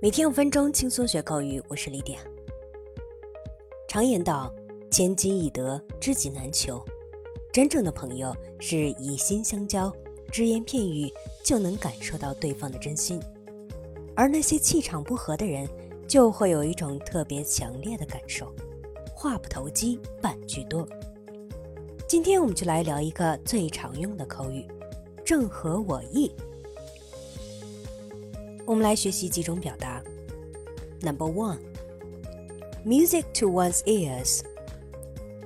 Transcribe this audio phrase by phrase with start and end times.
[0.00, 2.20] 每天五分钟轻松学口语，我是李典。
[3.88, 4.54] 常言道
[4.92, 6.80] ：“千金易得，知己难求。”
[7.52, 9.92] 真正的朋友是以心相交，
[10.30, 13.18] 只言片语就能感受到对方的真心；
[14.14, 15.68] 而那些气场不合的人，
[16.06, 18.54] 就会有一种特别强烈的感受，
[19.12, 20.88] 话不投机半句多。
[22.06, 24.64] 今天我们就来聊一个最常用的口语
[25.26, 26.30] ：“正合我意。”
[28.67, 30.01] 我们来学习几种表达。
[31.01, 31.59] Number one,
[32.85, 34.41] music to one's ears。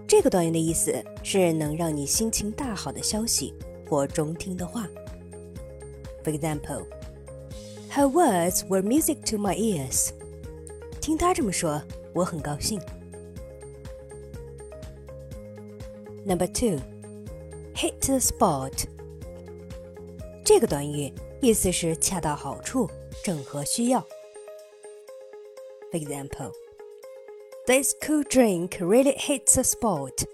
[0.08, 3.54] 这个短语的意思是能让你心情大好的消息
[3.90, 4.88] 或中听的话。
[6.24, 6.86] For example,
[7.92, 10.10] her words were music to my ears。
[11.02, 11.82] 听她这么说，
[12.14, 12.80] 我很高兴。
[16.26, 16.80] Number two,
[17.74, 18.86] hit the spot。
[20.44, 22.90] 这个短语意思是恰到好处。
[23.24, 24.06] 正合需要。
[25.92, 26.52] For example,
[27.66, 30.26] this cool drink really hits the spot.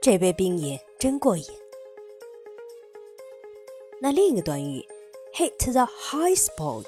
[0.00, 1.44] 这杯冰饮真过瘾。
[4.00, 4.86] 那另一个短语
[5.32, 6.86] hit the high spot，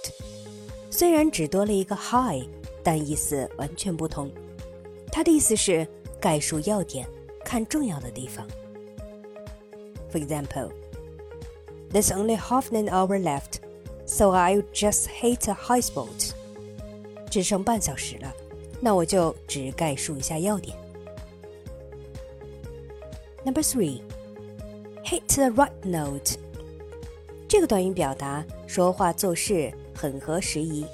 [0.91, 2.45] 虽然只多了一个 high，
[2.83, 4.31] 但意思完全不同。
[5.13, 5.87] 它的意思是
[6.21, 7.09] 概述要点，
[7.45, 8.47] 看重要的地方。
[10.11, 10.73] For example,
[11.93, 13.59] there's only half an hour left
[14.09, 16.33] so I'll just hit a high spot.
[17.31, 18.33] 只剩半小时了，
[18.81, 20.77] 那我就只概述一下要点。
[23.45, 24.03] Number three,
[25.05, 26.39] hit the right note.
[27.49, 30.87] 这个短语表达说话做事很合时宜。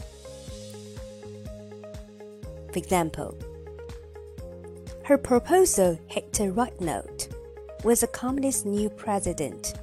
[2.72, 3.34] For example,
[5.04, 7.28] her proposal hit the right note
[7.82, 9.74] with the company's new president.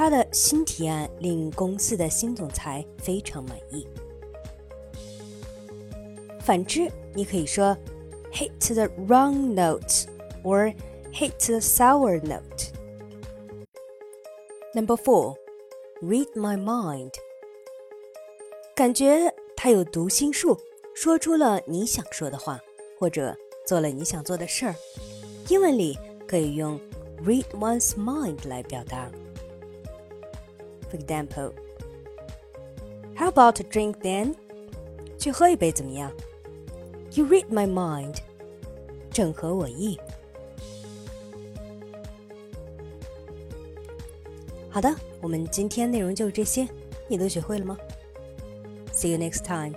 [0.00, 3.86] 他的新提案令公司的新总裁非常满意。
[6.40, 7.76] 反之，你可以说
[8.32, 10.06] hit the wrong note
[10.42, 10.74] or
[11.12, 12.72] hit the sour note.
[14.74, 15.36] Number four,
[16.00, 17.12] read my mind.
[18.74, 20.58] 感觉他有读心术，
[20.94, 22.58] 说出了你想说的话，
[22.98, 23.36] 或者
[23.66, 24.74] 做了你想做的事儿。
[25.50, 26.80] 英文里可以用
[27.22, 29.10] read one's mind 来表达。
[30.89, 31.53] For example,
[33.15, 34.35] how about a drink then?
[35.17, 36.11] 去喝一杯怎么样？
[37.13, 38.17] You read my mind，
[39.11, 39.99] 正合我意。
[44.69, 46.67] 好的，我们今天内容就是这些，
[47.07, 47.77] 你都学会了吗？
[48.93, 49.73] See you next time.